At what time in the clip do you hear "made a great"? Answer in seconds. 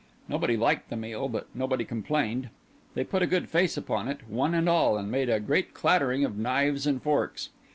5.11-5.75